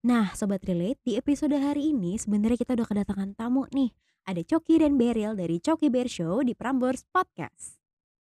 [0.00, 3.92] Nah, Sobat Relate, di episode hari ini sebenarnya kita udah kedatangan tamu nih.
[4.24, 7.76] Ada Coki dan Beril dari Coki Bear Show di Prambors Podcast.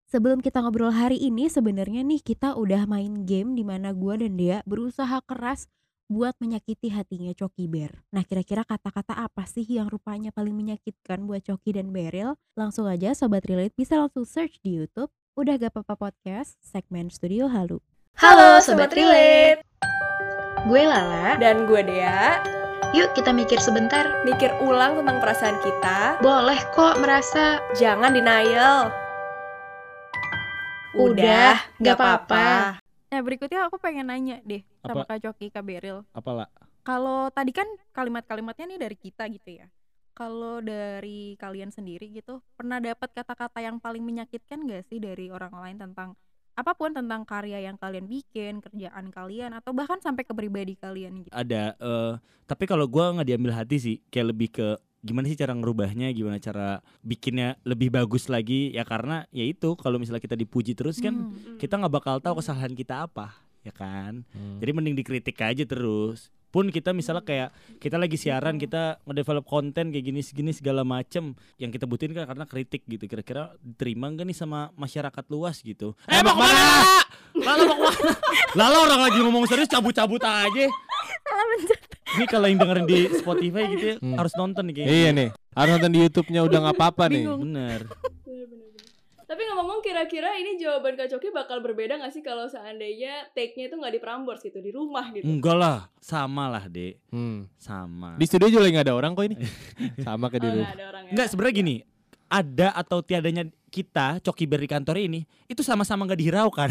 [0.10, 4.34] Sebelum kita ngobrol hari ini, sebenarnya nih kita udah main game di mana gua dan
[4.42, 5.70] Dea berusaha keras
[6.10, 8.02] buat menyakiti hatinya Coki Bear.
[8.10, 12.42] Nah, kira-kira kata-kata apa sih yang rupanya paling menyakitkan buat Coki dan Beril?
[12.58, 15.14] Langsung aja Sobat Relate bisa langsung search di YouTube.
[15.38, 17.78] Udah gak apa-apa podcast, segmen Studio Halu.
[18.18, 19.62] Halo Sobat Relate
[20.68, 22.44] Gue Lala, Dan gue Dea
[22.92, 24.04] yuk kita mikir sebentar.
[24.28, 28.92] Mikir ulang tentang perasaan kita Boleh kok merasa Jangan denial
[30.92, 32.82] Udah, gak apa-apa.
[32.84, 35.16] Nah berikutnya aku pengen nanya deh sama Apa?
[35.16, 36.04] Kak Coki, Kak Beril.
[36.12, 36.52] Apalah?
[36.84, 39.72] Kalau tadi kan kalimat-kalimatnya nih dari kita gitu ya.
[40.18, 45.54] Kalau dari kalian sendiri gitu, pernah dapat kata-kata yang paling menyakitkan gak sih dari orang
[45.54, 46.18] lain tentang
[46.58, 51.22] apa pun tentang karya yang kalian bikin, kerjaan kalian, atau bahkan sampai ke pribadi kalian
[51.22, 51.32] gitu?
[51.32, 51.78] Ada.
[51.78, 52.14] eh
[52.50, 54.68] tapi kalau gua nggak diambil hati sih, kayak lebih ke
[55.06, 60.02] gimana sih cara ngerubahnya, gimana cara bikinnya lebih bagus lagi ya karena ya itu kalau
[60.02, 61.62] misalnya kita dipuji terus kan Hmm.
[61.62, 64.26] kita nggak bakal tahu kesalahan kita apa ya kan.
[64.58, 66.32] Jadi mending dikritik aja terus.
[66.48, 71.36] Pun kita misalnya kayak kita lagi siaran, kita ngedevelop konten kayak gini segini segala macem
[71.60, 73.04] yang kita butuhin kan karena kritik gitu.
[73.04, 75.92] Kira-kira diterima nggak nih sama masyarakat luas gitu?
[76.08, 76.64] Eh mau ke mana?
[77.36, 78.12] Lala mau ke mana?
[78.56, 80.66] Lala orang lagi ngomong serius cabut-cabut aja.
[82.18, 84.16] Ini kalau yang dengerin di Spotify gitu ya, Hmm.
[84.16, 84.96] harus nonton nih kayaknya.
[84.96, 87.26] Iya nih, harus nonton di YouTube-nya udah nggak apa-apa nih.
[87.28, 87.80] Bener.
[89.28, 93.76] Tapi ngomong-ngomong kira-kira ini jawaban Kak Coki bakal berbeda gak sih kalau seandainya take-nya itu
[93.76, 97.52] gak di Prambors gitu, di rumah gitu Enggak lah, sama lah dek, Hmm.
[97.54, 98.16] sama.
[98.16, 99.36] Di studio juga nggak ada orang kok ini.
[100.02, 100.64] Sama kayak di Oh rumah.
[100.66, 101.76] gak ada orang ya Enggak sebenarnya gini,
[102.26, 106.70] ada atau tiadanya kita coki Bear di kantor ini itu sama-sama nggak dihiraukan.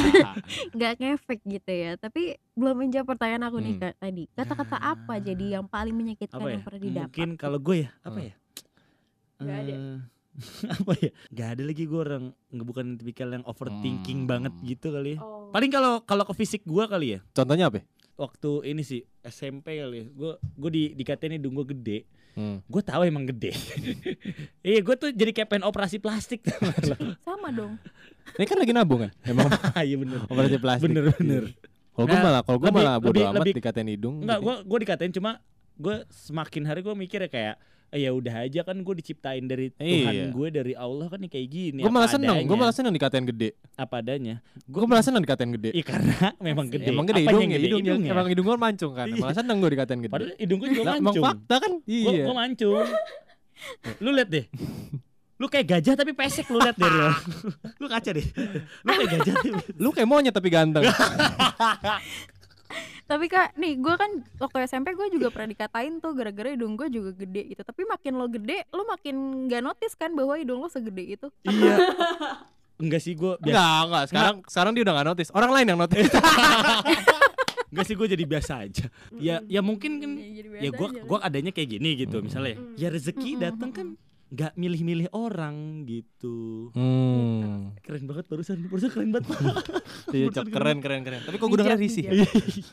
[0.76, 3.82] Gak ngefek gitu ya, tapi belum menjawab pertanyaan aku nih Hmm.
[3.82, 4.24] Kak tadi.
[4.30, 6.52] Kata-kata apa jadi yang paling menyakitkan apa ya?
[6.52, 7.08] yang pernah didapat?
[7.08, 8.26] Mungkin kalau gue ya, apa Hmm.
[8.26, 8.34] ya?
[9.38, 9.74] Nggak ada.
[10.74, 11.10] Apa ya?
[11.28, 14.30] Gak ada lagi gue orang nggak bukan tipikal yang overthinking Hmm.
[14.30, 15.18] banget gitu kali ya.
[15.18, 15.48] Oh.
[15.48, 17.20] Paling kalau kalau ke fisik gue kali ya.
[17.32, 17.80] Contohnya apa?
[17.80, 17.84] ya?
[18.16, 20.06] Waktu ini sih SMP kali ya.
[20.08, 21.98] Gue gue di dikatain hidung gue gede.
[22.32, 22.62] Hmm.
[22.64, 23.50] Gue tahu emang gede.
[24.60, 26.44] Iya, gue tuh jadi kayak pengen operasi plastik.
[27.24, 27.80] Sama dong.
[28.34, 29.10] Ini kan lagi nabung kan?
[29.22, 30.18] Emang Iya bener.
[30.24, 30.86] operasi plastik.
[30.86, 31.42] Bener bener.
[31.90, 34.14] Kalau gue Nah, malah, kalau gue lebih- malah bodo lebih- amat lebih- dikatain hidung.
[34.20, 34.44] Enggak, gitu.
[34.44, 35.30] gue gue dikatain cuma
[35.74, 37.56] gue semakin hari gue mikir ya kayak
[37.88, 40.24] eh, ya udah aja kan gue diciptain dari Tuhan Iya.
[40.28, 41.80] gue dari Allah kan nih kayak gini.
[41.80, 43.56] Gue malah seneng, gue malah seneng dikatain gede.
[43.74, 44.44] apa adanya.
[44.64, 45.70] Gue malah seneng dikatain gede.
[45.72, 46.16] Iya karena
[46.46, 46.88] memang gede.
[46.88, 47.66] Emang gede hidungnya, gede?
[47.66, 47.92] hidungnya.
[47.94, 48.10] Hidungnya.
[48.12, 49.06] Emang hidung gue mancung kan.
[49.06, 49.18] Iya.
[49.18, 50.12] Malah seneng gue dikatain gede.
[50.12, 51.24] Padahal hidung gue juga Lah, emang mancung.
[51.24, 51.72] fakta kan?
[51.84, 52.22] Iya.
[52.22, 52.86] gue mancung.
[53.98, 54.44] lu lihat deh.
[55.38, 57.08] Lu kayak gajah tapi pesek lu lihat deh lu.
[57.80, 58.26] lu kaca deh.
[58.82, 60.82] Lu kayak gajah tapi Lu kayak monyet tapi ganteng.
[63.08, 66.88] Tapi kak, nih gue kan waktu SMP gue juga pernah dikatain tuh gara-gara hidung gue
[66.88, 67.62] juga gede gitu.
[67.62, 69.16] Tapi makin lo gede, lo makin
[69.48, 71.26] gak notice kan bahwa hidung lo segede itu.
[71.42, 71.88] Iya.
[72.78, 73.48] Enggak sih gue biasa.
[73.50, 74.04] Enggak, enggak.
[74.06, 75.30] Sekarang sekarang dia udah gak notice.
[75.32, 76.12] Orang lain yang notice.
[77.68, 78.86] Enggak sih gue jadi biasa aja.
[79.14, 81.00] Ya ya mungkin kan Ya, jadi ya gua aja.
[81.02, 82.76] gua adanya kayak gini gitu misalnya Mm.
[82.76, 83.86] ya rezeki datang kan
[84.28, 87.72] nggak milih-milih orang gitu Hmm.
[87.80, 89.28] keren banget barusan barusan keren banget
[90.08, 90.48] Iya, Cok.
[90.48, 91.20] keren keren keren.
[91.20, 92.04] Tapi kok gue denger Bijak, risih.
[92.06, 92.32] bijak.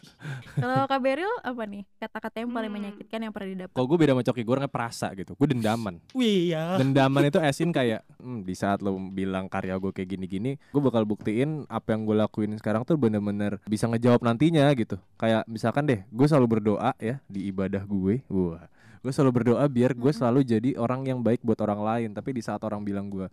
[0.56, 2.78] Kalau Kak Beril apa nih kata-kata yang paling Hmm.
[2.82, 3.76] menyakitkan yang pernah didapat?
[3.76, 5.32] Kok gue beda sama Coki, gue orangnya perasa gitu.
[5.34, 5.96] Gue dendaman.
[6.12, 10.56] wih ya Dendaman itu esin kayak hmm, di saat lo bilang karya gue kayak gini-gini,
[10.56, 14.96] gue bakal buktiin apa yang gue lakuin sekarang tuh bener-bener bisa ngejawab nantinya gitu.
[15.16, 18.24] Kayak misalkan deh, gue selalu berdoa ya di ibadah gue.
[18.28, 18.64] Wah,
[19.06, 22.10] gue selalu berdoa biar gue selalu jadi orang yang baik buat orang lain.
[22.18, 23.30] Tapi di saat orang bilang gue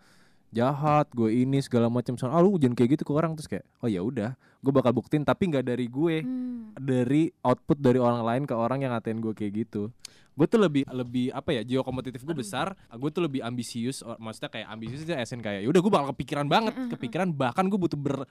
[0.52, 3.32] jahat, gue ini segala macam, soal ah lu jangan kayak gitu ke orang.
[3.32, 6.76] Terus kayak oh ya udah, gue bakal buktiin tapi nggak dari gue Hmm.
[6.76, 9.88] dari output dari orang lain ke orang yang ngatain gue kayak gitu.
[10.32, 12.76] Gue tuh lebih lebih apa ya jiwa kompetitif gue besar.
[12.92, 16.76] Gue tuh lebih ambisius maksudnya kayak ambisius itu esen kayak yaudah gue bakal kepikiran banget.
[16.92, 18.28] Kepikiran bahkan gue butuh ber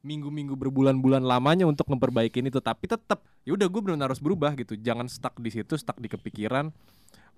[0.00, 4.76] minggu-minggu berbulan-bulan lamanya untuk memperbaikin itu tapi tetap yaudah gue benar harus berubah gitu.
[4.76, 6.72] Jangan stuck di situ stuck di kepikiran.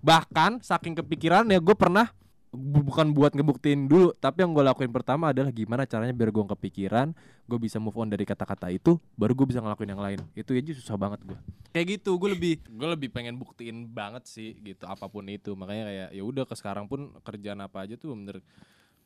[0.03, 2.11] Bahkan saking kepikiran ya gue pernah
[2.55, 6.45] bu- bukan buat ngebuktiin dulu tapi yang gue lakuin pertama adalah gimana caranya biar gue
[6.53, 7.17] kepikiran
[7.49, 10.21] gue bisa move on dari kata-kata itu baru gue bisa ngelakuin yang lain.
[10.39, 11.39] Itu aja susah banget gue
[11.75, 15.59] kayak gitu gue lebih gue lebih pengen buktiin banget sih gitu apa pun itu.
[15.59, 18.39] Makanya kayak ya udah ke sekarang pun kerjaan apa aja tuh bener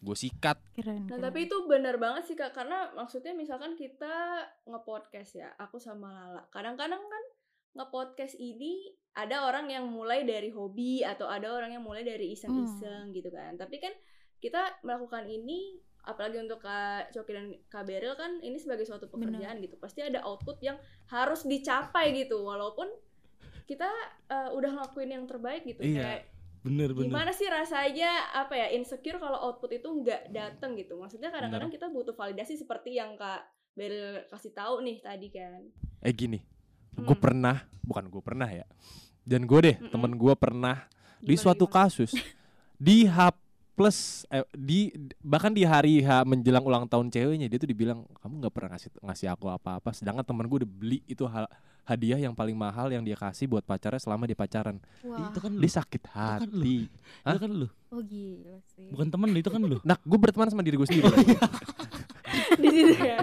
[0.00, 0.58] gue sikat.
[0.76, 1.08] Keren.
[1.08, 1.24] Nah keren.
[1.24, 6.42] tapi itu benar banget sih kak karena maksudnya misalkan kita nge-podcast ya aku sama Lala.
[6.52, 7.24] Kadang-kadang kan
[7.76, 13.12] nge-podcast ini ada orang yang mulai dari hobi atau ada orang yang mulai dari iseng-iseng
[13.16, 13.56] gitu kan.
[13.56, 13.92] Tapi kan
[14.40, 19.58] kita melakukan ini apalagi untuk Kak Coki dan Kak Beril kan ini sebagai suatu pekerjaan
[19.58, 19.74] gitu.
[19.80, 20.78] Pasti ada output yang
[21.10, 22.86] harus dicapai gitu walaupun
[23.66, 23.90] kita
[24.30, 25.82] eh, udah ngelakuin yang terbaik gitu.
[25.82, 26.22] Iya, kayak
[26.66, 31.30] bener bener gimana sih rasanya apa ya insecure kalau output itu nggak dateng gitu maksudnya
[31.30, 35.62] kadang-kadang kita butuh validasi seperti yang Kak Beril kasih tahu nih tadi kan
[36.00, 36.38] Eh gini,
[36.92, 37.20] gue Hmm.
[37.20, 38.62] pernah, bukan gue pernah ya.
[39.20, 39.90] Dan gue deh, Mm-mm.
[39.90, 40.86] temen gue pernah
[41.18, 41.76] di Gimana, suatu gimana?
[41.82, 42.12] kasus
[42.78, 43.18] di H
[43.76, 44.88] plus eh, di
[45.20, 48.90] bahkan di hari H menjelang ulang tahun ceweknya dia tuh dibilang kamu nggak pernah ngasih
[49.04, 49.92] ngasih aku apa-apa.
[49.92, 51.52] Sedangkan temen gue udah beli itu ha-
[51.84, 54.80] hadiah yang paling mahal yang dia kasih buat pacarnya selama dia pacaran.
[55.04, 55.60] Wah, itu kan lu.
[55.60, 56.64] dia sakit kan lu.
[56.64, 56.78] hati
[57.22, 57.30] Hah?
[57.30, 57.68] itu kan lu.
[57.92, 58.88] Oh gila sih.
[58.90, 59.78] bukan temen lu itu kan lu.
[59.84, 61.06] Nah gue berteman sama diri gue sendiri.
[62.64, 63.20] Di situ ya?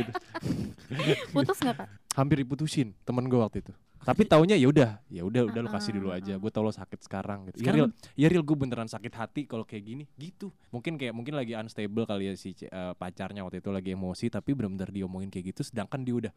[1.34, 1.90] Putus nggak kak?
[2.14, 3.74] hampir diputusin temen gue waktu itu
[4.04, 6.36] tapi taunya ya udah ya udah udah lo kasih dulu aja.
[6.36, 7.64] gue tau lo sakit sekarang gitu.
[7.64, 10.04] Ya Sekarang- real ya real gue beneran sakit hati kalau kayak gini.
[10.16, 10.52] Gitu.
[10.70, 14.52] Mungkin kayak mungkin lagi unstable kali ya si eh, pacarnya waktu itu lagi emosi tapi
[14.52, 16.34] bener-bener diomongin kayak gitu sedangkan dia udah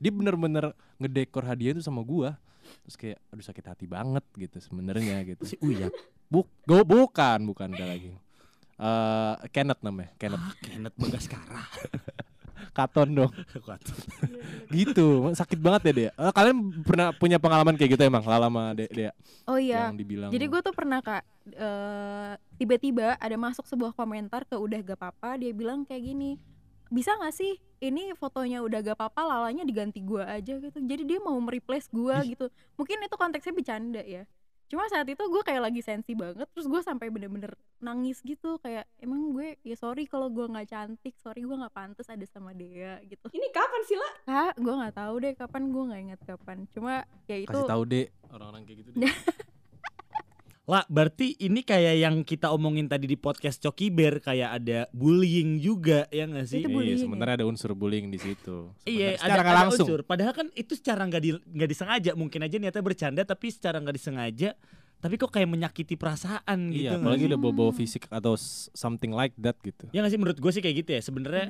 [0.00, 2.40] dia bener-bener ngedekor hadiah itu sama gua.
[2.84, 5.42] Terus kayak aduh sakit hati banget gitu sebenarnya gitu.
[5.44, 5.88] Si Uya
[6.30, 8.14] Buk, gue bukan bukan ada lagi.
[8.80, 10.40] Eh Kenneth namanya Kenneth.
[10.40, 11.62] Ah Kenneth Bagaskara
[12.80, 13.32] Katon dong.
[13.64, 13.80] Kuat.
[14.72, 18.72] gitu sakit banget ya dia Eh, kalian pernah punya pengalaman kayak gitu emang Lala sama
[18.72, 18.88] De
[19.44, 19.92] Oh iya.
[19.92, 20.30] yang dibilang.
[20.32, 21.22] Jadi gue tuh pernah kak
[21.52, 26.40] eh, tiba-tiba ada masuk sebuah komentar ke udah gak apa-apa dia bilang kayak gini
[26.90, 30.78] bisa gak sih ini fotonya udah gak apa-apa lalanya diganti gua aja gitu.
[30.80, 32.50] Jadi dia mau mereplace gua gitu.
[32.76, 34.24] Mungkin itu konteksnya bercanda ya
[34.70, 38.86] cuma saat itu gue kayak lagi sensi banget terus gue sampai bener-bener nangis gitu kayak
[39.02, 43.02] emang gue ya sorry kalau gue nggak cantik sorry gue nggak pantas ada sama dia
[43.02, 43.26] gitu.
[43.34, 46.58] Ini kapan sih lah kak gue nggak tahu deh kapan gue nggak ingat kapan.
[46.70, 49.10] Cuma ya itu kasih tahu deh orang-orang kayak gitu deh.
[50.70, 55.58] Lah, berarti ini kayak yang kita omongin tadi di podcast Coki Bear kayak ada bullying
[55.58, 56.62] juga ya nggak sih?
[56.62, 57.02] Itu Iya, bullying ya?
[57.02, 58.70] sebenarnya ada unsur bullying di situ.
[58.86, 59.34] Iya, Sebenarnya.
[59.34, 59.86] ada, ada langsung.
[59.90, 60.00] unsur.
[60.06, 63.96] Padahal kan itu secara nggak di, nggak disengaja, mungkin aja niatnya bercanda, tapi secara nggak
[63.98, 64.54] disengaja,
[65.00, 66.86] tapi kok kayak menyakiti perasaan gitu.
[66.86, 68.38] Iya, apalagi udah bawa-bawa fisik atau
[68.70, 69.90] something like that gitu.
[69.90, 71.00] Ya nggak sih menurut gue sih kayak gitu ya.
[71.02, 71.46] Sebenarnya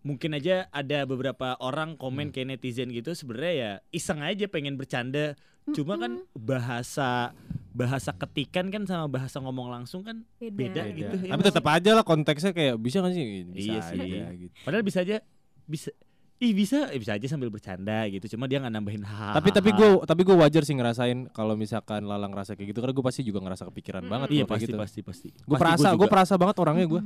[0.00, 2.32] mungkin aja ada beberapa orang komen Hmm.
[2.32, 5.36] kayak netizen gitu sebenarnya ya iseng aja pengen bercanda.
[5.68, 7.36] Cuma kan bahasa
[7.72, 10.82] bahasa ketikan kan sama bahasa ngomong langsung kan beda Beda.
[10.92, 13.24] gitu, ya Tapi tetap aja lah konteksnya kayak bisa gak sih?
[13.46, 13.98] Bisa Iya sih.
[13.98, 14.52] aja gitu.
[14.60, 15.16] padahal bisa aja
[15.64, 15.88] bisa
[16.36, 18.34] ih bisa eh, bisa aja sambil bercanda gitu.
[18.34, 19.38] Cuma dia nggak nambahin hahaha.
[19.38, 22.92] Tapi tapi gue tapi gue wajar sih ngerasain kalau misalkan lalang rasa kayak gitu karena
[22.92, 24.12] gue pasti juga ngerasa kepikiran Mm-mm.
[24.12, 24.74] banget iya pasti gitu.
[24.76, 25.28] pasti pasti.
[25.30, 27.00] Gue Pasti perasa gua gue perasa banget orangnya gue.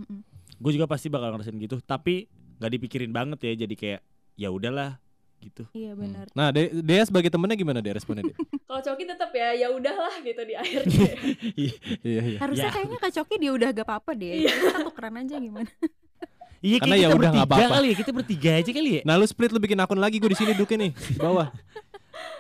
[0.56, 2.26] Gue juga pasti bakal ngerasain gitu tapi
[2.56, 4.00] nggak dipikirin banget ya jadi kayak
[4.34, 4.96] ya udahlah
[5.38, 8.36] gitu iya benar Nah, De Dea sebagai temennya gimana deh responnya deh?
[8.66, 11.12] kalau Coki tetap ya ya udahlah gitu di akhirnya
[11.62, 11.72] Iya
[12.02, 12.38] iya.
[12.38, 12.74] Harusnya Ya.
[12.74, 14.42] kayaknya Kak Coki dia udah gak apa-apa deh.
[14.42, 15.70] Kita tukeran aja gimana?
[16.66, 17.74] iya Karena ya udah nggak apa-apa.
[17.74, 20.26] kali ya kita bertiga aja kali ya Nah lu split lu bikin akun lagi gue
[20.26, 21.48] di sini duduknya nih di bawah.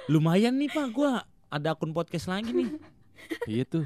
[0.06, 1.10] lumayan nih pak gue
[1.48, 2.68] ada akun podcast lagi nih
[3.46, 3.84] Iya tuh.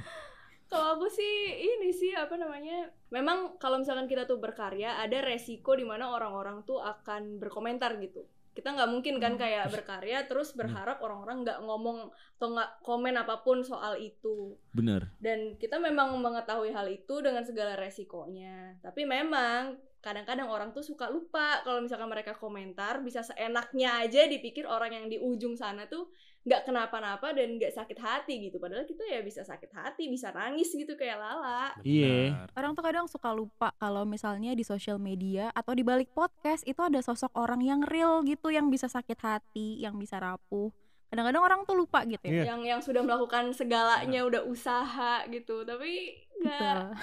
[0.66, 5.72] kalau aku sih ini sih apa namanya memang kalau misalkan kita tuh berkarya ada resiko
[5.72, 10.98] di mana orang-orang tuh akan berkomentar gitu kita nggak mungkin kan kayak berkarya terus berharap
[10.98, 14.58] orang-orang nggak ngomong atau nggak komen apa pun soal itu.
[14.74, 15.12] Bener.
[15.22, 18.74] Dan kita memang mengetahui hal itu dengan segala resikonya.
[18.82, 24.64] Tapi memang kadang-kadang orang tuh suka lupa kalau misalkan mereka komentar bisa seenaknya aja dipikir
[24.64, 26.08] orang yang di ujung sana tuh
[26.40, 30.72] nggak kenapa-napa dan nggak sakit hati gitu padahal kita ya bisa sakit hati bisa nangis
[30.72, 32.48] gitu kayak Lala Iya.
[32.56, 36.80] Orang tuh kadang suka lupa kalau misalnya di sosial media atau di balik podcast itu
[36.80, 40.72] ada sosok orang yang real gitu yang bisa sakit hati, yang bisa rapuh.
[41.10, 42.30] Kadang-kadang orang tuh lupa gitu ya.
[42.30, 42.42] Iya.
[42.54, 46.94] yang yang sudah melakukan segalanya udah usaha gitu tapi nggak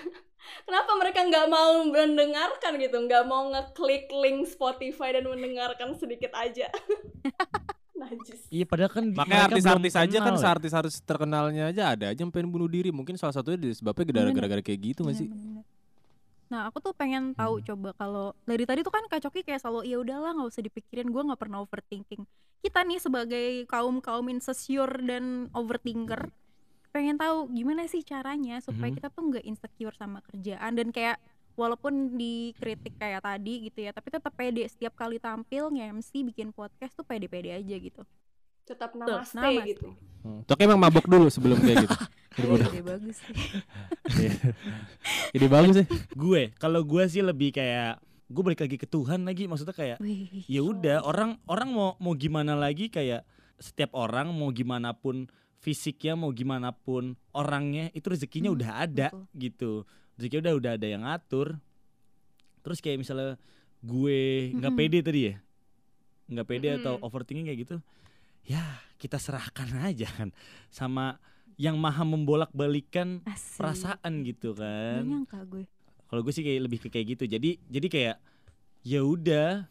[0.70, 6.70] kenapa mereka nggak mau mendengarkan gitu nggak mau ngeklik link Spotify dan mendengarkan sedikit aja
[8.06, 10.46] najis iya padahal kan Makanya artis-artis aja kan ya.
[10.54, 12.94] artis-artis terkenalnya aja ada aja yang pengen bunuh diri.
[12.94, 15.28] Mungkin salah satunya disebabnya gara-gara kayak gitu gak Iya, sih?
[16.46, 19.82] Nah, aku tuh pengen tahu coba kalau dari tadi tuh kan Kak Coki kayak selalu
[19.82, 22.22] ya udahlah nggak usah dipikirin, gue nggak pernah overthinking.
[22.62, 26.30] Kita nih sebagai kaum kaum insecure dan overthinker
[26.94, 28.96] pengen tahu gimana sih caranya supaya Mhm.
[28.96, 31.20] kita tuh nggak insecure sama kerjaan dan kayak
[31.56, 36.92] walaupun dikritik kayak tadi gitu ya, tapi tetap pede setiap kali tampil nge-MC bikin podcast
[36.92, 38.04] tuh pede-pede aja gitu.
[38.62, 39.68] tetap Tuh, namaste, namaste.
[39.68, 39.88] gitu
[40.20, 40.42] Hmm.
[40.42, 41.96] Coki emang mabok dulu sebelum kayak gitu.
[42.34, 42.66] Jadi udah.
[42.68, 43.34] Ide bagus sih.
[45.32, 45.86] Jadi bagus sih.
[46.12, 50.02] gue kalau gue sih lebih kayak gue balik lagi ke Tuhan lagi maksudnya kayak
[50.44, 53.22] ya udah orang orang mau mau gimana lagi kayak
[53.56, 59.06] setiap orang mau gimana pun fisiknya mau gimana pun orangnya itu rezekinya Hmm, udah ada
[59.08, 59.22] betul.
[59.32, 59.72] gitu
[60.16, 61.56] rezekinya udah udah ada yang ngatur
[62.64, 63.36] terus kayak misalnya
[63.84, 64.88] gue nggak Mm-mm.
[64.90, 65.34] pede tadi ya
[66.26, 67.06] nggak pede atau Mm-mm.
[67.06, 67.76] overthinking kayak gitu
[68.42, 68.64] ya
[68.96, 70.32] kita serahkan aja kan
[70.72, 71.20] sama
[71.56, 73.60] yang maha membolak balikan Asik.
[73.60, 75.04] perasaan gitu kan
[76.06, 78.16] kalau gue sih kayak lebih ke kayak gitu jadi jadi kayak
[78.86, 79.66] ya udah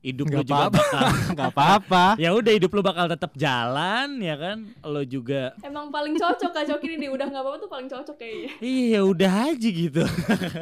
[0.00, 0.78] hidup Nggak lo juga apa-apa.
[0.78, 1.00] bakal
[1.34, 6.14] nggak apa-apa ya udah hidup lo bakal tetap jalan ya kan lo juga Emang paling
[6.14, 8.50] cocok Kak Coki ini udah nggak apa-apa tuh paling cocok kayaknya.
[8.58, 10.02] iya udah aja gitu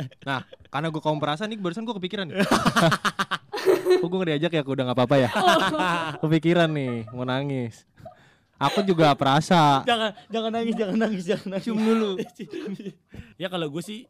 [0.73, 2.41] karena gue kaum perasaan nih barusan gue kepikiran nih
[3.97, 5.31] Kok gue diajak ya, udah nggak apa-apa ya?
[6.19, 7.83] Kepikiran nih, mau nangis.
[8.57, 9.83] Aku juga perasa.
[9.83, 12.11] jangan jangan nangis jangan nangis jangan nangis Cium dulu.
[13.37, 14.07] ya kalau gue sih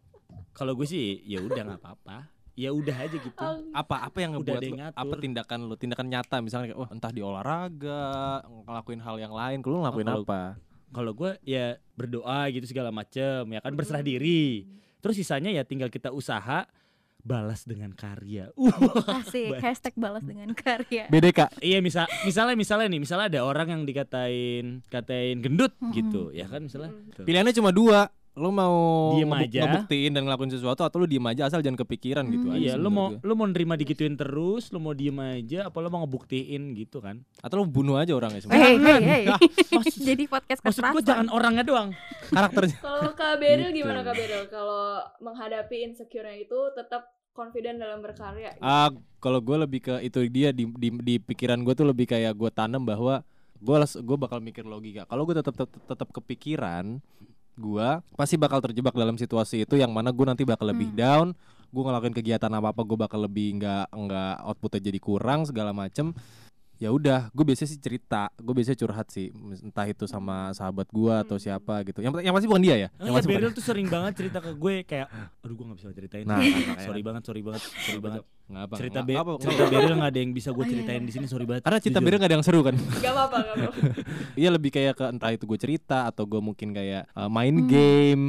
[0.53, 3.37] kalau gue sih ya udah nggak apa-apa ya udah aja gitu
[3.71, 7.11] Apa apa yang Udah ngebuat lu, apa tindakan lu, tindakan nyata misalnya kayak, wah entah
[7.11, 8.09] di olahraga,
[8.65, 10.43] ngelakuin hal yang lain, lu ngelakuin Oh, apa?
[10.89, 14.65] kalau gue ya berdoa gitu segala macem ya kan berserah diri
[14.97, 16.65] terus sisanya ya tinggal kita usaha
[17.19, 18.71] balas dengan karya uh
[19.19, 19.59] Asik.
[19.59, 21.11] Hashtag balas dengan karya.
[21.11, 21.59] BDK.
[21.61, 25.91] iya misal misalnya misalnya nih misalnya ada orang yang dikatain katain gendut Mm-mm.
[25.93, 27.13] gitu ya kan misalnya Mm.
[27.13, 27.25] Tuh.
[27.27, 28.09] Pilihannya cuma dua.
[28.37, 28.77] Lu mau
[29.13, 29.65] Diem aja.
[29.65, 32.55] ngebuktiin dan ngelakuin sesuatu atau lu diem aja asal jangan kepikiran gitu Hmm.
[32.55, 35.77] aja iya lu mau menurut lu mau nerima digituin terus lu mau diem aja apa
[35.77, 37.25] lu mau ngebuktiin gitu kan.
[37.39, 38.55] Atau lu bunuh aja orangnya semua.
[38.55, 39.23] Hey, hey, hey.
[39.73, 41.97] maksud, Jadi podcast maksud gue jangan orangnya doang
[42.29, 42.77] Karakternya.
[42.79, 43.81] Kalau Kak Beril Gitu.
[43.81, 44.43] gimana Kak Beril?
[44.47, 44.85] Kalau
[45.19, 48.53] menghadapi insecure-nya itu tetap confident dalam berkarya.
[48.53, 48.61] gitu.
[48.61, 52.33] Ah, kalau gue lebih ke itu dia di di, di pikiran gue tuh lebih kayak
[52.33, 53.25] gue tanam bahwa
[53.57, 55.05] gue gue bakal mikir logika.
[55.05, 57.01] Kalau gue tetap tetap kepikiran,
[57.57, 60.97] gue pasti bakal terjebak dalam situasi itu yang mana gue nanti bakal lebih Hmm.
[60.97, 61.27] down.
[61.73, 66.15] Gue ngelakuin kegiatan apa apa gue bakal lebih nggak nggak outputnya jadi kurang segala macem.
[66.77, 71.15] Ya udah, gue biasanya sih cerita, gue biasanya curhat sih, entah itu sama sahabat gue
[71.17, 71.45] atau Hmm.
[71.49, 71.99] siapa gitu.
[71.99, 74.39] Yang yang pasti bukan dia ya, Oh yang iya, pasti Beryl tuh sering banget cerita
[74.39, 75.09] ke gue kayak
[75.41, 78.75] aduh gue gak bisa ceritain Nah, Nah, sorry banget sorry banget sorry banget Nggak apa,
[78.77, 81.45] cerita nggak Be apa, cerita Beryl gak ada yang bisa gue ceritain di sini sorry
[81.45, 82.07] banget Karena cerita Jujur.
[82.07, 83.81] Beryl gak ada yang seru kan Gak apa-apa, gak apa-apa.
[84.37, 87.67] Iya lebih kayak ke entah itu gue cerita atau gue mungkin kayak uh, main Hmm.
[87.67, 88.25] game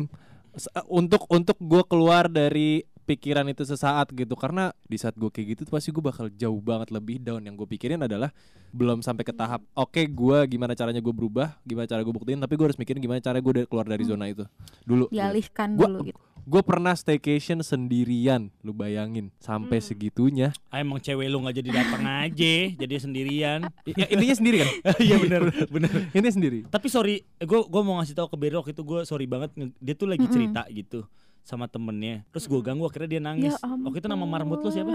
[0.72, 4.36] uh, untuk untuk gue keluar dari pikiran itu sesaat gitu.
[4.36, 7.40] Karena di saat gue kayak gitu tuh pasti gue bakal jauh banget lebih down.
[7.42, 8.30] Yang gue pikirin adalah
[8.68, 12.54] belum sampai ke tahap oke gue gimana caranya gue berubah gimana cara gue buktiin tapi
[12.54, 14.44] gue harus mikirin gimana cara gue keluar dari zona itu
[14.84, 15.08] dulu.
[15.08, 16.20] Dialihkan Gua- dulu gitu.
[16.44, 19.88] gue pernah staycation sendirian lu bayangin sampai Hmm.
[19.88, 20.48] segitunya.
[20.68, 23.60] Ah, emang cewek lu gak jadi datang aja jadi sendirian.
[23.88, 24.70] Ya, intinya sendiri kan?
[25.02, 25.42] Iya bener
[25.74, 25.92] bener.
[26.12, 26.60] Ini sendiri.
[26.66, 29.96] Tapi sorry gue gue mau ngasih tahu ke waktu itu gue sorry banget nge- dia
[29.96, 30.36] tuh lagi Mm-mm.
[30.36, 31.08] cerita gitu
[31.48, 32.28] sama temennya.
[32.36, 33.56] Terus gue ganggu akhirnya dia nangis.
[33.56, 34.92] Ya waktu itu nama marmut lu siapa?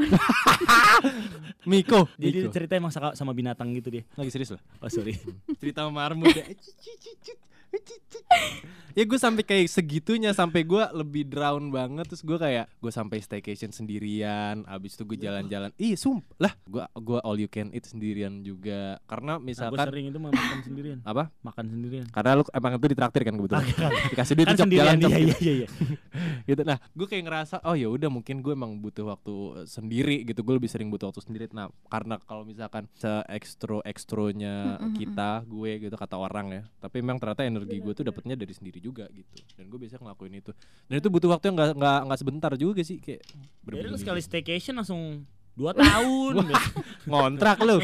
[1.70, 2.04] Miko.
[2.20, 2.52] Jadi Miko.
[2.52, 4.04] cerita emang sama, sama binatang gitu dia.
[4.20, 5.16] Lagi serius lah oh sorry.
[5.60, 6.44] Cerita marmut ya.
[8.96, 12.08] ya gue sampai kayak segitunya sampai gue lebih drown banget.
[12.12, 15.72] Terus gue kayak gue sampai staycation sendirian abis itu gue jalan-jalan.
[15.80, 16.28] Ih sumpah.
[16.38, 19.00] Lah gue gua all you can eat sendirian juga.
[19.08, 20.98] Karena nah, gue misalkan sering itu makan sendirian.
[21.04, 21.32] Apa?
[21.40, 22.06] Makan sendirian.
[22.12, 23.64] Karena lu emang itu ditraktir kan kebetulan.
[24.12, 25.08] Dikasih duit kan jalan iya gitu.
[25.08, 25.68] iya iya iya
[26.50, 26.62] gitu.
[26.64, 30.44] Nah gue kayak ngerasa oh ya udah mungkin gue emang butuh waktu sendiri gitu.
[30.44, 31.44] Gue lebih sering butuh waktu sendiri.
[31.52, 36.62] Nah karena kalau misalkan se ekstro ekstronya kita gue gitu kata orang ya.
[36.82, 40.34] Tapi memang ternyata energi gue tuh dapetnya dari sendiri juga gitu dan gue biasanya ngelakuin
[40.38, 40.52] itu
[40.88, 44.02] dan itu butuh waktu yang nggak nggak nggak sebentar juga sih kayak Beryl berminggu-minggu.
[44.02, 46.48] sekali staycation langsung dua tahun
[47.04, 47.78] ngontrak lu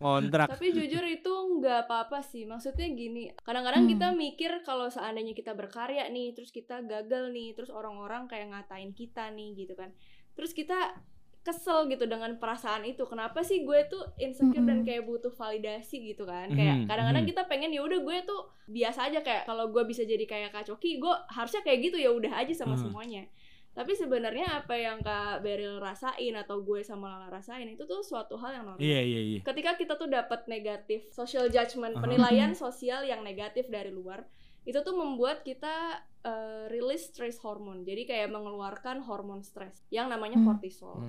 [0.00, 2.48] ngontrak Tapi jujur itu nggak apa-apa sih.
[2.48, 3.92] Maksudnya gini, kadang-kadang Hmm.
[3.92, 8.96] kita mikir kalau seandainya kita berkarya nih, terus kita gagal nih, terus orang-orang kayak ngatain
[8.96, 9.92] kita nih gitu kan.
[10.32, 10.96] Terus kita
[11.40, 13.08] kesel gitu dengan perasaan itu.
[13.08, 14.86] Kenapa sih gue tuh insecure dan Mm-mm.
[14.86, 16.52] kayak butuh validasi gitu kan?
[16.52, 17.30] Kayak kadang-kadang mhm.
[17.32, 20.68] kita pengen ya udah gue tuh biasa aja kayak kalau gue bisa jadi kayak Kak
[20.68, 22.82] Coki, gue harusnya kayak gitu ya udah aja sama Mhm.
[22.84, 23.24] semuanya.
[23.70, 28.34] Tapi sebenarnya apa yang Kak Beril rasain atau gue sama Lala rasain itu tuh suatu
[28.34, 32.02] hal yang normal iya iya iya ketika kita tuh dapat negatif social judgment Aha.
[32.02, 34.26] penilaian sosial yang negatif dari luar
[34.66, 40.36] itu tuh membuat kita uh, release stress hormone jadi kayak mengeluarkan hormon stres yang namanya
[40.36, 40.46] Hmm.
[40.48, 41.00] kortisol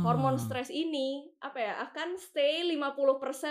[0.00, 2.96] hormon stres ini apa ya akan stay 50%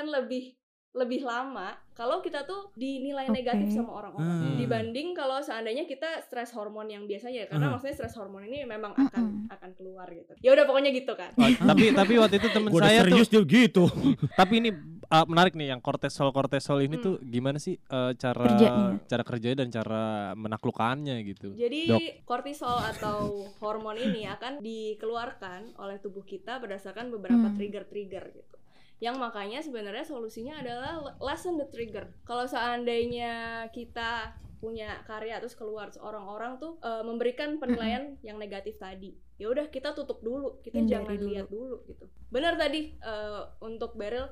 [0.07, 0.55] lebih
[0.89, 3.37] lebih lama kalau kita tuh dinilai Oke.
[3.37, 4.57] negatif sama orang-orang Hmm.
[4.57, 7.73] dibanding kalau seandainya kita stres hormon yang biasanya karena Hmm.
[7.77, 9.53] maksudnya stres hormon ini memang akan Mm-mm.
[9.53, 13.05] akan keluar gitu ya udah pokoknya gitu kan Oh, tapi tapi waktu itu udah saya
[13.05, 13.85] tuh serius dia gitu
[14.41, 14.69] Tapi ini
[15.09, 17.03] uh, menarik nih yang kortisol kortisol ini Hmm.
[17.03, 18.97] tuh gimana sih uh, cara Kerjanya.
[19.03, 21.53] cara kerjanya dan cara menaklukkannya gitu.
[21.53, 22.01] Jadi Dok.
[22.23, 23.17] kortisol atau
[23.61, 27.55] hormon ini akan dikeluarkan oleh tubuh kita berdasarkan beberapa Hmm.
[27.55, 28.55] trigger-trigger gitu.
[28.99, 32.11] Yang makanya sebenarnya solusinya adalah le- lessen the trigger.
[32.21, 33.31] Kalau seandainya
[33.69, 39.47] kita punya karya terus keluar terus orang-orang tuh eh, memberikan penilaian yang negatif tadi ya
[39.47, 41.29] udah kita tutup dulu kita Hindari jangan dulu.
[41.31, 44.27] lihat dulu gitu benar tadi eh, untuk Beryl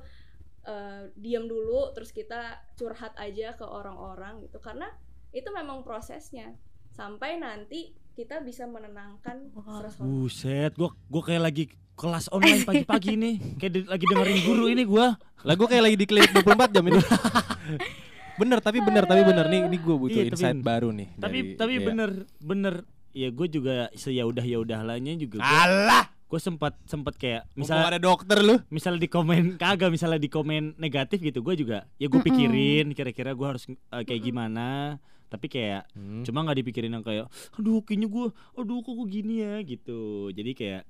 [0.68, 4.92] eh, diam dulu terus kita curhat aja ke orang-orang gitu karena
[5.30, 6.52] itu memang prosesnya
[6.88, 10.26] sampai nanti kita bisa menenangkan stres hormon.
[10.26, 13.34] Buset, gua gua kayak lagi kelas online pagi-pagi nih.
[13.58, 15.14] Kayak di- lagi dengerin guru ini gua.
[15.42, 16.98] Lah gue kayak lagi di klinik 24 jam ini.
[18.40, 21.08] bener tapi bener tapi bener nih ini gue butuh Iya, tapi- insight baru nih.
[21.14, 21.86] Tapi dari- tapi iya.
[21.86, 22.74] bener bener
[23.10, 27.74] ya gue juga ya udah ya udahlahnya juga gua, Alah, gue sempat sempat kayak misal
[27.74, 28.56] misalnya ada dokter lu.
[28.68, 33.32] misalnya di komen kagak misalnya di komen negatif gitu gue juga ya gue pikirin kira-kira
[33.32, 36.20] gue harus eh, kayak gimana tapi kayak Hmm.
[36.22, 40.52] cuma nggak dipikirin yang kayak aduh kayaknya gue aduh kok gue gini ya gitu jadi
[40.52, 40.82] kayak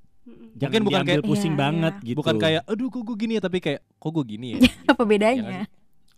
[0.54, 2.04] jangan bukan kayak- pusing Iya, banget iya.
[2.04, 4.58] gitu Bukan kayak aduh kok gue gini ya tapi kayak kok gue gini ya.
[4.92, 5.64] Apa bedanya?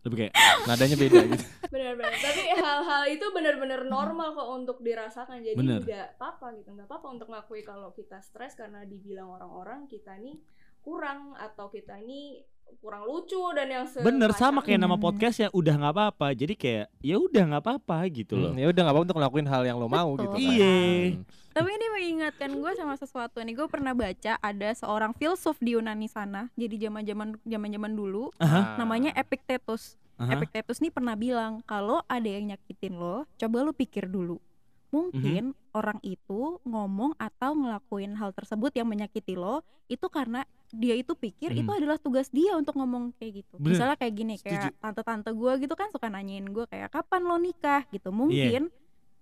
[0.00, 1.44] Lebih kayak Nadanya beda gitu.
[1.68, 5.80] benar-benar tapi hal-hal itu benar-benar normal kok untuk dirasakan jadi Bener.
[5.84, 10.40] nggak apa-apa gitu nggak apa-apa untuk ngakui kalau kita stres karena dibilang orang-orang kita nih
[10.80, 12.40] kurang atau kita ini
[12.78, 15.04] kurang lucu dan yang bener sama kayak nama Bener.
[15.04, 18.66] podcast ya udah nggak apa-apa jadi kayak ya udah nggak apa-apa gitu loh Hmm, ya
[18.70, 20.24] udah nggak apa untuk ngelakuin hal yang lo mau Betul.
[20.26, 20.34] gitu.
[20.34, 20.40] kan.
[20.40, 20.76] Iya.
[21.14, 21.22] Hmm.
[21.50, 23.54] Tapi ini mengingatkan gue sama sesuatu nih.
[23.58, 26.46] Gue pernah baca ada seorang filsuf di Yunani sana.
[26.54, 28.78] Jadi zaman-zaman zaman-zaman dulu Aha.
[28.78, 29.98] namanya Epictetus.
[30.14, 30.36] Aha.
[30.38, 34.38] Epictetus nih pernah bilang kalau ada yang nyakitin lo, coba lo pikir dulu.
[34.90, 41.14] Mungkin orang itu ngomong atau ngelakuin hal tersebut yang menyakiti lo itu karena dia itu
[41.14, 41.62] pikir Hmm.
[41.62, 43.54] itu adalah tugas dia untuk ngomong kayak gitu.
[43.58, 43.74] Bener.
[43.74, 47.82] Misalnya kayak gini, kayak tante-tante gue gitu kan suka nanyain gue kayak kapan lo nikah
[47.90, 48.10] gitu.
[48.10, 48.70] Mungkin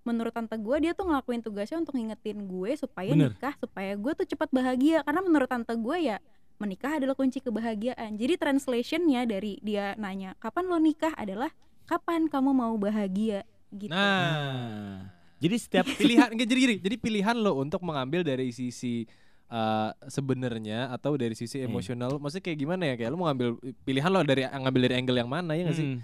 [0.05, 3.37] menurut tante gue dia tuh ngelakuin tugasnya untuk ngingetin gue supaya Bener.
[3.37, 6.17] nikah supaya gue tuh cepat bahagia karena menurut tante gue ya
[6.57, 11.53] menikah adalah kunci kebahagiaan jadi translationnya dari dia nanya kapan lo nikah adalah
[11.85, 17.57] kapan kamu mau bahagia gitu Nah, jadi setiap pilihan enggak jadi gini, jadi pilihan lo
[17.57, 19.07] untuk mengambil dari sisi
[19.49, 21.71] eh, sebenarnya atau dari sisi Hmm.
[21.71, 22.95] emosional maksudnya kayak gimana ya?
[22.95, 23.49] Kayak lo mau ngambil
[23.83, 25.89] pilihan lo dari ngambil dari angle yang mana ya nggak sih?
[25.89, 25.99] Mm.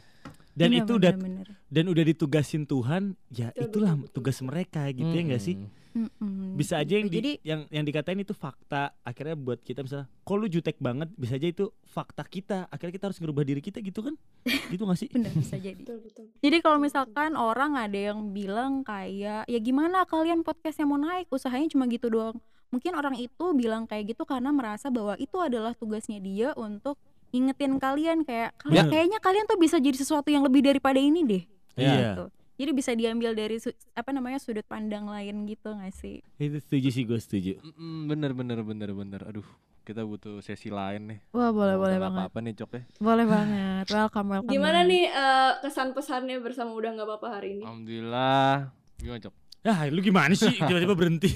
[0.55, 1.13] dan Iya, itu udah
[1.67, 5.59] dan udah ditugasin Tuhan ya itulah tugas mereka gitu ya enggak sih
[5.95, 6.55] Mm-mm.
[6.55, 7.15] Bisa aja yang gitu.
[7.15, 11.07] di, jadi yang yang dikatain itu fakta akhirnya buat kita misalnya kok lu jutek banget
[11.15, 14.15] bisa aja itu fakta kita akhirnya kita harus ngerubah diri kita gitu kan
[14.75, 18.83] gitu gak sih bener bisa jadi betul betul Jadi kalau misalkan orang ada yang bilang
[18.83, 22.37] kayak ya gimana kalian podcastnya mau naik usahanya cuma gitu doang.
[22.69, 26.99] Mungkin orang itu bilang kayak gitu karena merasa bahwa itu adalah tugasnya dia untuk
[27.31, 28.83] ngingetin kalian kayak "Kali- Ya.
[28.85, 31.43] kayaknya kalian tuh bisa jadi sesuatu yang lebih daripada ini deh.
[31.77, 32.19] Iya.
[32.19, 32.25] Gitu.
[32.55, 36.23] Jadi bisa diambil dari su- apa namanya sudut pandang lain gitu gak sih?
[36.37, 39.47] itu setuju sih gue setuju Mm-mm, bener bener bener bener aduh
[39.83, 42.23] kita butuh sesi lain nih Wah boleh Mau boleh banget.
[42.25, 43.85] apa nih cok ya Boleh banget.
[43.89, 44.49] Welcome welcome.
[44.49, 44.89] gimana banget.
[44.89, 50.01] nih eh, kesan pesannya bersama udah nggak apa-apa hari ini alhamdulillah gimana cok ah lu
[50.01, 51.31] gimana sih tiba-tiba berhenti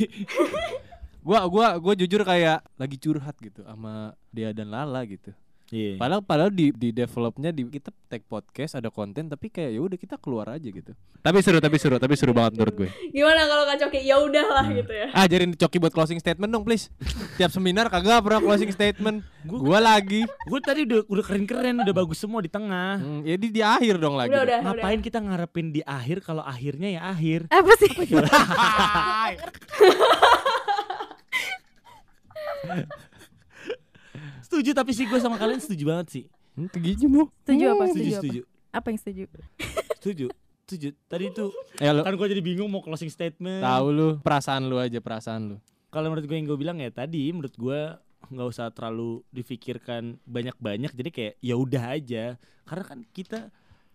[1.26, 5.34] gua gua gua jujur kayak lagi curhat gitu sama dia dan Lala gitu
[5.74, 5.96] iya.
[6.00, 9.98] Padahal padahal di di developnya di kita tag podcast ada konten tapi kayak ya udah
[10.00, 10.92] kita keluar aja gitu.
[11.20, 12.88] Tapi seru tapi seru tapi seru banget menurut gue.
[13.12, 14.00] Gimana kalau kak Coki?
[14.06, 15.08] Ya udahlah gitu ya.
[15.12, 16.88] Ajarin Coki buat closing statement dong please.
[17.36, 19.24] Tiap seminar kagak pernah closing statement.
[19.44, 20.24] Gua lagi.
[20.48, 23.00] Gue tadi udah udah keren-keren udah bagus semua di tengah.
[23.00, 24.32] Hmm, ya di, di akhir dong lagi.
[24.32, 27.48] Udah udah ngapain kita ngarepin di akhir kalau akhirnya ya akhir?
[27.52, 27.92] Apa sih?
[34.48, 36.24] setuju tapi sih gue sama kalian setuju banget sih.
[36.56, 37.84] Hmm, gitu mu Setuju apa?
[37.86, 38.18] setuju Setuju apa?
[38.18, 38.40] setuju.
[38.68, 39.22] Apa yang setuju?
[40.00, 40.26] setuju
[40.64, 40.88] setuju.
[41.06, 43.60] Tadi tuh ya lo kan gue jadi bingung mau closing statement.
[43.60, 45.56] Tahu lu perasaan lu aja perasaan lu.
[45.88, 47.80] Kalau menurut gue yang gue bilang ya tadi menurut gue
[48.28, 52.24] nggak usah terlalu difikirkan banyak-banyak jadi kayak ya udah aja.
[52.68, 53.48] Karena kan kita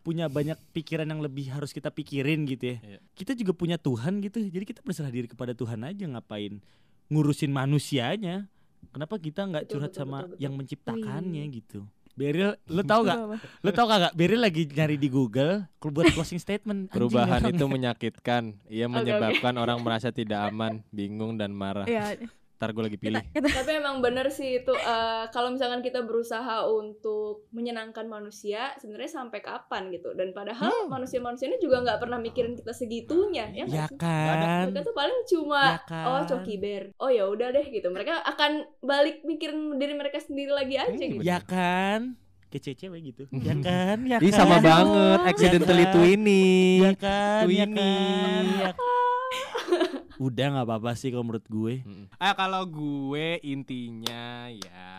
[0.04, 2.78] punya banyak pikiran yang lebih harus kita pikirin gitu ya.
[2.84, 3.00] Iya.
[3.16, 6.60] kita juga punya Tuhan gitu jadi kita berserah diri kepada Tuhan aja ngapain
[7.08, 8.52] ngurusin manusianya
[8.92, 10.44] kenapa kita nggak curhat betul, sama betul, betul.
[10.44, 11.82] yang menciptakannya gitu
[12.14, 13.42] Beril, lo tau gak?
[13.66, 14.14] Lo tau gak?
[14.14, 16.94] Beril lagi nyari di Google buat closing statement.
[16.94, 22.14] Anjing, perubahan itu menyakitkan ia menyebabkan orang merasa tidak aman bingung dan marah Ya,
[22.56, 26.00] ntar gue lagi kita, pilih kita tapi emang bener sih itu eh, kalau misalkan kita
[26.02, 32.18] berusaha untuk menyenangkan manusia sebenarnya sampai kapan gitu dan padahal manusia-manusia ini juga nggak pernah
[32.18, 33.98] mikirin kita segitunya ya Ya sih?
[33.98, 34.70] kan?
[34.70, 36.06] mereka tuh paling cuma Ya kan?
[36.08, 40.52] oh coki bear oh ya udah deh gitu mereka akan balik mikirin diri mereka sendiri
[40.52, 42.16] lagi aja Hmm, gitu Ya kan?
[42.48, 43.24] Kayak cewek gitu.
[43.34, 43.98] Ya kan?
[44.06, 44.46] Ya Ih kan?
[44.46, 45.96] sama banget accidentally Ya kan?
[45.98, 47.42] twinning Ya kan?
[47.42, 48.46] Ya Twinning.
[48.46, 48.62] kan?
[48.62, 48.93] Ya kan?
[50.18, 51.74] Udah nggak apa-apa sih kalau menurut gue.
[52.18, 54.92] Ah kalau gue intinya ya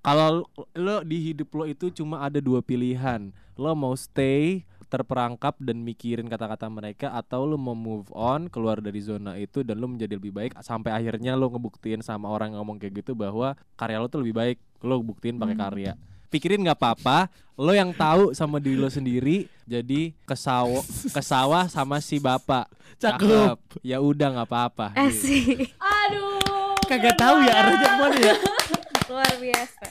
[0.00, 3.30] kalau lo di hidup lo itu cuma ada dua pilihan.
[3.54, 9.02] Lo mau stay terperangkap dan mikirin kata-kata mereka atau lu mau move on keluar dari
[9.02, 12.78] zona itu dan lu menjadi lebih baik sampai akhirnya lu ngebuktiin sama orang yang ngomong
[12.78, 15.64] kayak gitu bahwa karya lu tuh lebih baik lu buktiin pakai Hmm.
[15.66, 15.92] karya
[16.26, 22.18] pikirin nggak apa-apa lo yang tahu sama diri lo sendiri jadi kesawa kesawah sama si
[22.18, 23.56] bapak Cakep.
[23.82, 25.20] ya udah nggak apa-apa Eh gitu.
[25.22, 25.42] sih.
[25.76, 26.72] Aduh.
[26.82, 28.34] Kagak tahu ya arahnya ke mana ya.
[29.10, 29.84] luar biasa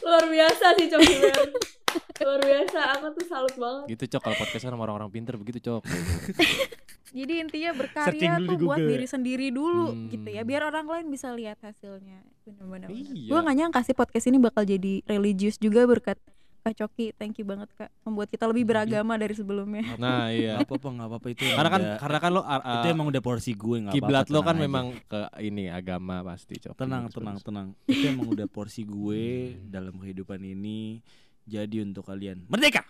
[0.00, 1.38] Luar biasa sih Coki Bear.
[2.20, 3.84] Luar biasa, aku tuh salut banget.
[3.90, 5.82] gitu cok kalau podcastan sama orang-orang pinter begitu cok
[7.10, 8.88] jadi intinya berkarya tuh buat Google ya.
[8.92, 10.06] diri sendiri dulu Hmm.
[10.08, 13.28] gitu ya biar orang lain bisa lihat hasilnya bener-bener Iya.
[13.28, 16.16] gue gak nyangka sih podcast ini bakal jadi religius juga berkat
[16.60, 17.16] Kak Coki.
[17.16, 19.96] Thank you banget Kak membuat kita lebih beragama dari sebelumnya.
[19.96, 20.60] Nah iya.
[20.60, 21.44] Gak apa-apa, gak apa-apa itu.
[21.48, 24.04] karena kan udah- karena kan lo uh, itu emang udah porsi gue nggak apa-apa.
[24.04, 24.62] kiblat lo kan aja.
[24.62, 27.68] memang ke ini agama pasti cok tenang tenang tenang.
[27.86, 29.24] Itu emang udah porsi gue
[29.74, 31.00] dalam kehidupan ini.
[31.42, 32.84] Jadi untuk kalian merdeka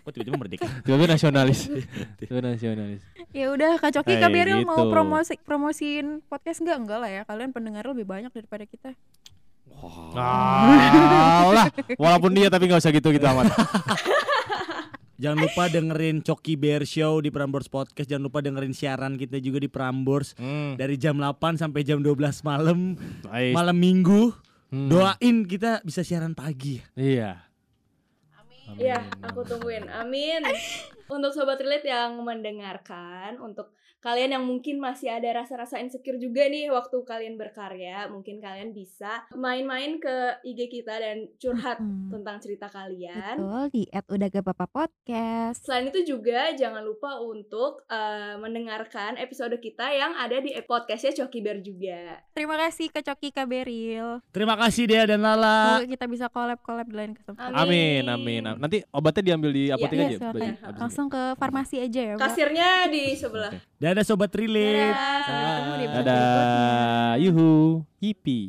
[0.00, 1.60] kok tiba-tiba merdeka Tiba-tiba nasionalis
[2.18, 4.90] Tiba-tiba nasionalis ya udah Kak Coki Kak Beril mau gitu.
[4.90, 8.92] promosi promosiin podcast enggak enggak lah ya kalian pendengar lebih banyak daripada kita
[9.80, 13.48] Alah, walaupun dia tapi nggak usah gitu-gitu amat.
[15.20, 18.04] Jangan lupa dengerin Coki Bear Show di Prambors Podcast.
[18.04, 20.76] Jangan lupa dengerin siaran kita juga di Prambors Hmm.
[20.76, 23.52] dari jam 8 sampai jam 12 malam, Nice.
[23.52, 24.32] malam Minggu.
[24.68, 24.88] Hmm.
[24.88, 26.80] Doain kita bisa siaran pagi.
[26.92, 27.40] Iya.
[28.78, 29.88] Iya, aku tungguin.
[29.90, 30.42] Amin.
[31.10, 36.68] Untuk sobat relate yang mendengarkan, untuk kalian yang mungkin masih ada rasa-rasa insecure juga nih
[36.68, 42.08] waktu kalian berkarya, mungkin kalian bisa main-main ke IG kita dan curhat Hmm.
[42.10, 43.36] tentang cerita kalian.
[43.36, 45.60] Betul di at udah gak apa-apa podcast.
[45.60, 51.38] Selain itu juga jangan lupa untuk eh, mendengarkan episode kita yang ada di podcastnya Coki
[51.38, 52.24] Bear juga.
[52.30, 55.76] terima kasih Kak Coki Kak Beril Terima kasih Dea dan Lala.
[55.76, 58.42] semoga kita bisa collab collab di lain kesempatan Amin, amin.
[58.46, 60.16] am- Nanti obatnya diambil di apotek Iya, aja.
[60.22, 60.52] silakan.
[61.00, 62.28] Langsung ke farmasi aja ya Mbak.
[62.28, 63.56] Kasirnya di sebelah.
[63.56, 63.64] Oke.
[63.80, 64.92] Dadah sobat relate.
[64.92, 65.24] Dadah.
[65.24, 67.10] Sampai ketemu di Dadah.
[67.24, 67.52] Yuhu.
[68.04, 68.44] Yippee.